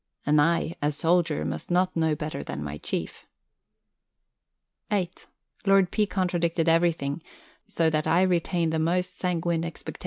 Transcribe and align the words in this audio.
And 0.25 0.41
I, 0.41 0.75
a 0.81 0.91
soldier, 0.91 1.45
must 1.45 1.69
not 1.69 1.95
know 1.95 2.15
better 2.15 2.41
than 2.41 2.63
my 2.63 2.79
Chief. 2.79 3.27
(8) 4.89 5.27
Lord 5.67 5.91
P. 5.91 6.07
contradicted 6.07 6.67
everything 6.67 7.21
so 7.67 7.87
that 7.91 8.07
I 8.07 8.23
retain 8.23 8.71
the 8.71 8.79
most 8.79 9.19
sanguine 9.19 9.63
expectations 9.63 9.81
of 9.85 9.87
success. 9.89 9.99